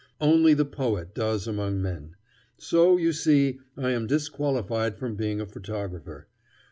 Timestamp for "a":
5.39-5.45